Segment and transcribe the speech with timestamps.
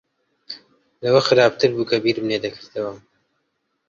[1.03, 2.93] لەوە خراپتر بوو کە بیرم لێ دەکردەوە.